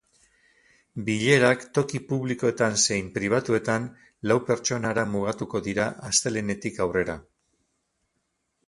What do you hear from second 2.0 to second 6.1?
publikoetan zein pribatuetan, lau pertsonara mugatuko dira